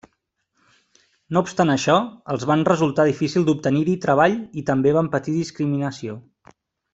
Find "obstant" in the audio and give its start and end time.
1.45-1.73